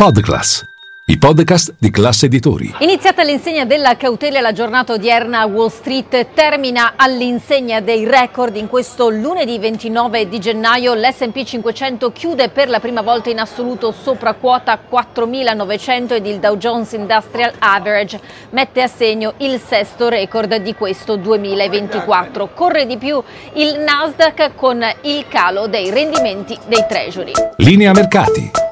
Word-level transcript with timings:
Podclass, 0.00 0.64
i 1.06 1.18
podcast 1.18 1.74
di 1.76 1.90
classe 1.90 2.26
editori. 2.26 2.72
Iniziata 2.78 3.24
l'insegna 3.24 3.64
della 3.64 3.96
cautela, 3.96 4.40
la 4.40 4.52
giornata 4.52 4.92
odierna 4.92 5.40
a 5.40 5.46
Wall 5.46 5.70
Street 5.70 6.34
termina 6.34 6.92
all'insegna 6.94 7.80
dei 7.80 8.04
record. 8.04 8.54
In 8.54 8.68
questo 8.68 9.08
lunedì 9.08 9.58
29 9.58 10.28
di 10.28 10.38
gennaio 10.38 10.94
l'S&P 10.94 11.42
500 11.42 12.12
chiude 12.12 12.48
per 12.48 12.68
la 12.68 12.78
prima 12.78 13.02
volta 13.02 13.30
in 13.30 13.40
assoluto 13.40 13.90
sopra 13.90 14.34
quota 14.34 14.78
4.900 14.88 16.12
ed 16.12 16.26
il 16.26 16.38
Dow 16.38 16.56
Jones 16.56 16.92
Industrial 16.92 17.52
Average 17.58 18.20
mette 18.50 18.82
a 18.82 18.86
segno 18.86 19.34
il 19.38 19.60
sesto 19.60 20.08
record 20.08 20.54
di 20.58 20.74
questo 20.76 21.16
2024. 21.16 22.50
Corre 22.54 22.86
di 22.86 22.98
più 22.98 23.20
il 23.54 23.80
Nasdaq 23.80 24.54
con 24.54 24.80
il 25.02 25.26
calo 25.26 25.66
dei 25.66 25.90
rendimenti 25.90 26.56
dei 26.68 26.84
treasury. 26.88 27.32
Linea 27.56 27.90
mercati. 27.90 28.67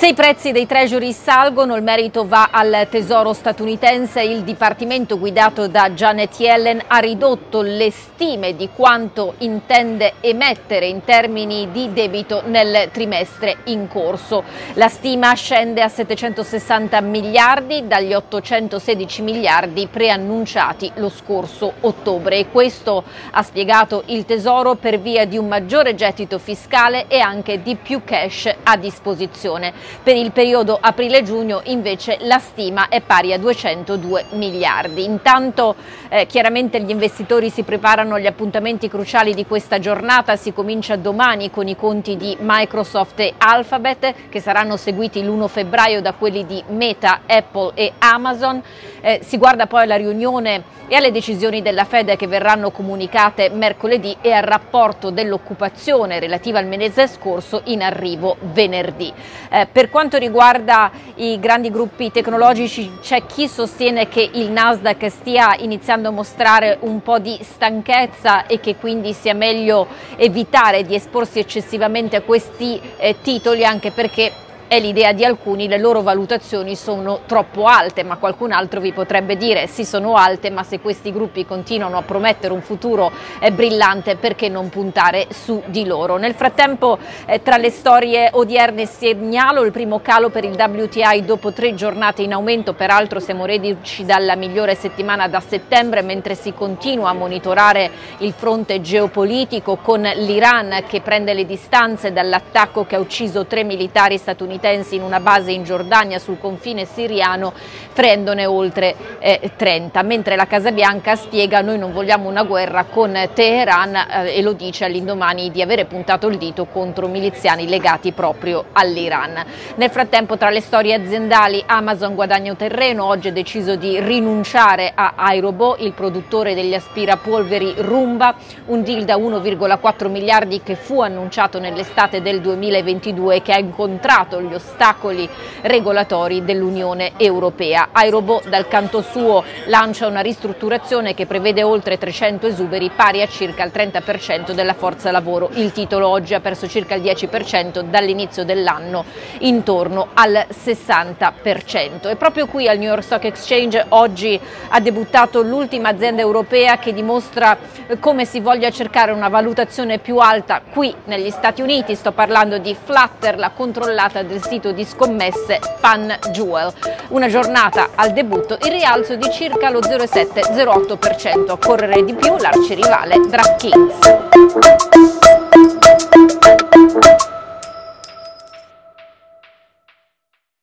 Se 0.00 0.06
i 0.06 0.14
prezzi 0.14 0.50
dei 0.50 0.66
treasury 0.66 1.12
salgono, 1.12 1.76
il 1.76 1.82
merito 1.82 2.26
va 2.26 2.48
al 2.50 2.86
tesoro 2.88 3.34
statunitense. 3.34 4.22
Il 4.22 4.44
dipartimento 4.44 5.18
guidato 5.18 5.68
da 5.68 5.90
Janet 5.90 6.40
Yellen 6.40 6.80
ha 6.86 6.96
ridotto 7.00 7.60
le 7.60 7.90
stime 7.90 8.56
di 8.56 8.70
quanto 8.74 9.34
intende 9.40 10.14
emettere 10.20 10.86
in 10.86 11.04
termini 11.04 11.70
di 11.70 11.92
debito 11.92 12.42
nel 12.46 12.88
trimestre 12.90 13.58
in 13.64 13.88
corso. 13.88 14.42
La 14.72 14.88
stima 14.88 15.34
scende 15.34 15.82
a 15.82 15.88
760 15.88 16.98
miliardi 17.02 17.86
dagli 17.86 18.14
816 18.14 19.20
miliardi 19.20 19.86
preannunciati 19.86 20.92
lo 20.94 21.10
scorso 21.10 21.74
ottobre 21.80 22.38
e 22.38 22.48
questo 22.48 23.04
ha 23.32 23.42
spiegato 23.42 24.04
il 24.06 24.24
tesoro 24.24 24.76
per 24.76 24.98
via 24.98 25.26
di 25.26 25.36
un 25.36 25.46
maggiore 25.46 25.94
gettito 25.94 26.38
fiscale 26.38 27.04
e 27.06 27.20
anche 27.20 27.60
di 27.60 27.76
più 27.76 28.02
cash 28.02 28.50
a 28.62 28.78
disposizione. 28.78 29.88
Per 30.02 30.16
il 30.16 30.32
periodo 30.32 30.78
aprile-giugno 30.80 31.60
invece 31.64 32.18
la 32.20 32.38
stima 32.38 32.88
è 32.88 33.00
pari 33.00 33.32
a 33.32 33.38
202 33.38 34.26
miliardi. 34.32 35.04
Intanto 35.04 35.74
eh, 36.08 36.26
chiaramente 36.26 36.80
gli 36.80 36.90
investitori 36.90 37.50
si 37.50 37.62
preparano 37.62 38.14
agli 38.14 38.26
appuntamenti 38.26 38.88
cruciali 38.88 39.34
di 39.34 39.46
questa 39.46 39.78
giornata, 39.78 40.36
si 40.36 40.52
comincia 40.52 40.96
domani 40.96 41.50
con 41.50 41.68
i 41.68 41.76
conti 41.76 42.16
di 42.16 42.36
Microsoft 42.40 43.20
e 43.20 43.34
Alphabet 43.36 44.14
che 44.28 44.40
saranno 44.40 44.76
seguiti 44.76 45.22
l'1 45.22 45.46
febbraio 45.48 46.00
da 46.00 46.12
quelli 46.14 46.46
di 46.46 46.62
Meta, 46.68 47.20
Apple 47.26 47.72
e 47.74 47.92
Amazon. 47.98 48.62
Eh, 49.02 49.20
si 49.22 49.36
guarda 49.36 49.66
poi 49.66 49.82
alla 49.82 49.96
riunione 49.96 50.78
e 50.88 50.96
alle 50.96 51.12
decisioni 51.12 51.62
della 51.62 51.84
Fed 51.84 52.16
che 52.16 52.26
verranno 52.26 52.70
comunicate 52.70 53.48
mercoledì 53.50 54.16
e 54.20 54.32
al 54.32 54.42
rapporto 54.42 55.10
dell'occupazione 55.10 56.18
relativa 56.18 56.58
al 56.58 56.66
mese 56.66 57.06
scorso 57.06 57.60
in 57.66 57.82
arrivo 57.82 58.36
venerdì. 58.40 59.12
Eh, 59.50 59.68
per 59.80 59.88
quanto 59.88 60.18
riguarda 60.18 60.90
i 61.14 61.40
grandi 61.40 61.70
gruppi 61.70 62.10
tecnologici 62.10 62.98
c'è 63.00 63.24
chi 63.24 63.48
sostiene 63.48 64.08
che 64.08 64.28
il 64.34 64.50
Nasdaq 64.50 65.08
stia 65.08 65.56
iniziando 65.58 66.08
a 66.08 66.10
mostrare 66.10 66.76
un 66.80 67.00
po' 67.00 67.18
di 67.18 67.38
stanchezza 67.40 68.44
e 68.44 68.60
che 68.60 68.76
quindi 68.76 69.14
sia 69.14 69.32
meglio 69.32 69.86
evitare 70.16 70.82
di 70.82 70.94
esporsi 70.94 71.38
eccessivamente 71.38 72.16
a 72.16 72.20
questi 72.20 72.78
eh, 72.98 73.22
titoli 73.22 73.64
anche 73.64 73.90
perché 73.90 74.30
è 74.70 74.78
l'idea 74.78 75.10
di 75.10 75.24
alcuni, 75.24 75.66
le 75.66 75.78
loro 75.78 76.00
valutazioni 76.00 76.76
sono 76.76 77.22
troppo 77.26 77.64
alte, 77.64 78.04
ma 78.04 78.18
qualcun 78.18 78.52
altro 78.52 78.78
vi 78.78 78.92
potrebbe 78.92 79.36
dire 79.36 79.66
sì 79.66 79.84
sono 79.84 80.14
alte, 80.14 80.48
ma 80.48 80.62
se 80.62 80.78
questi 80.78 81.12
gruppi 81.12 81.44
continuano 81.44 81.96
a 81.96 82.02
promettere 82.02 82.52
un 82.52 82.62
futuro 82.62 83.10
eh, 83.40 83.50
brillante 83.50 84.14
perché 84.14 84.48
non 84.48 84.68
puntare 84.68 85.26
su 85.30 85.60
di 85.66 85.84
loro. 85.86 86.18
Nel 86.18 86.34
frattempo 86.34 86.98
eh, 87.26 87.42
tra 87.42 87.56
le 87.56 87.68
storie 87.70 88.28
odierne 88.30 88.86
segnalo 88.86 89.64
il 89.64 89.72
primo 89.72 89.98
calo 90.02 90.28
per 90.28 90.44
il 90.44 90.54
WTI 90.56 91.24
dopo 91.24 91.50
tre 91.50 91.74
giornate 91.74 92.22
in 92.22 92.32
aumento, 92.32 92.72
peraltro 92.72 93.18
siamo 93.18 93.46
reduci 93.46 94.04
dalla 94.04 94.36
migliore 94.36 94.76
settimana 94.76 95.26
da 95.26 95.40
settembre 95.40 96.02
mentre 96.02 96.36
si 96.36 96.54
continua 96.54 97.08
a 97.08 97.14
monitorare 97.14 97.90
il 98.18 98.32
fronte 98.32 98.80
geopolitico 98.80 99.78
con 99.78 100.02
l'Iran 100.02 100.84
che 100.86 101.00
prende 101.00 101.34
le 101.34 101.44
distanze 101.44 102.12
dall'attacco 102.12 102.86
che 102.86 102.94
ha 102.94 103.00
ucciso 103.00 103.46
tre 103.46 103.64
militari 103.64 104.16
statunitensi 104.16 104.58
statunitensi 104.60 104.94
in 104.96 105.02
una 105.02 105.20
base 105.20 105.50
in 105.50 105.64
Giordania 105.64 106.18
sul 106.18 106.38
confine 106.38 106.84
siriano, 106.84 107.52
prendone 107.94 108.44
oltre 108.44 108.94
eh, 109.18 109.50
30, 109.56 110.02
mentre 110.02 110.36
la 110.36 110.46
Casa 110.46 110.70
Bianca 110.70 111.16
spiega 111.16 111.62
noi 111.62 111.78
non 111.78 111.92
vogliamo 111.92 112.28
una 112.28 112.44
guerra 112.44 112.84
con 112.84 113.18
Teheran 113.32 113.94
eh, 113.94 114.36
e 114.36 114.42
lo 114.42 114.52
dice 114.52 114.84
all'indomani 114.84 115.50
di 115.50 115.62
avere 115.62 115.86
puntato 115.86 116.28
il 116.28 116.36
dito 116.36 116.66
contro 116.66 117.08
miliziani 117.08 117.66
legati 117.68 118.12
proprio 118.12 118.66
all'Iran. 118.72 119.42
Nel 119.76 119.90
frattempo 119.90 120.36
tra 120.36 120.50
le 120.50 120.60
storie 120.60 120.94
aziendali 120.94 121.62
Amazon 121.66 122.14
guadagna 122.14 122.54
terreno, 122.54 123.04
oggi 123.04 123.28
ha 123.28 123.32
deciso 123.32 123.76
di 123.76 123.98
rinunciare 124.00 124.92
a 124.94 125.14
Aerobo, 125.16 125.76
il 125.78 125.92
produttore 125.92 126.54
degli 126.54 126.74
aspirapolveri 126.74 127.74
Rumba, 127.78 128.34
un 128.66 128.82
deal 128.82 129.04
da 129.04 129.16
1,4 129.16 130.08
miliardi 130.08 130.60
che 130.62 130.74
fu 130.74 131.00
annunciato 131.00 131.58
nell'estate 131.58 132.20
del 132.20 132.40
2022 132.40 133.36
e 133.36 133.42
che 133.42 133.52
ha 133.52 133.58
incontrato 133.58 134.40
gli 134.40 134.49
gli 134.50 134.54
ostacoli 134.54 135.28
regolatori 135.62 136.44
dell'Unione 136.44 137.12
Europea. 137.16 137.90
Aerobo 137.92 138.42
dal 138.48 138.66
canto 138.66 139.00
suo 139.00 139.44
lancia 139.66 140.08
una 140.08 140.20
ristrutturazione 140.20 141.14
che 141.14 141.26
prevede 141.26 141.62
oltre 141.62 141.98
300 141.98 142.48
esuberi 142.48 142.90
pari 142.94 143.22
a 143.22 143.28
circa 143.28 143.62
il 143.62 143.70
30% 143.72 144.50
della 144.50 144.74
forza 144.74 145.12
lavoro. 145.12 145.50
Il 145.54 145.70
titolo 145.70 146.08
oggi 146.08 146.34
ha 146.34 146.40
perso 146.40 146.66
circa 146.66 146.94
il 146.94 147.02
10% 147.02 147.82
dall'inizio 147.82 148.44
dell'anno 148.44 149.04
intorno 149.38 150.08
al 150.14 150.46
60%. 150.52 152.08
E 152.08 152.16
proprio 152.16 152.46
qui 152.46 152.66
al 152.66 152.78
New 152.78 152.88
York 152.88 153.04
Stock 153.04 153.24
Exchange 153.24 153.86
oggi 153.90 154.38
ha 154.68 154.80
debuttato 154.80 155.42
l'ultima 155.42 155.90
azienda 155.90 156.22
europea 156.22 156.78
che 156.78 156.92
dimostra 156.92 157.56
come 158.00 158.24
si 158.24 158.40
voglia 158.40 158.70
cercare 158.70 159.12
una 159.12 159.28
valutazione 159.28 159.98
più 159.98 160.18
alta 160.18 160.60
qui 160.68 160.92
negli 161.04 161.30
Stati 161.30 161.62
Uniti. 161.62 161.94
Sto 161.94 162.12
parlando 162.12 162.58
di 162.58 162.74
Flutter, 162.74 163.38
la 163.38 163.50
controllata 163.50 164.22
del 164.22 164.39
sito 164.42 164.72
di 164.72 164.84
scommesse 164.84 165.60
FanJewel. 165.78 166.72
Una 167.08 167.28
giornata 167.28 167.90
al 167.94 168.12
debutto 168.12 168.58
in 168.62 168.72
rialzo 168.72 169.16
di 169.16 169.30
circa 169.30 169.70
lo 169.70 169.80
0,7-0,8%. 169.80 171.50
A 171.50 171.56
correre 171.56 172.04
di 172.04 172.14
più 172.14 172.36
l'arcirivale 172.36 173.20
DraftKings. 173.28 175.19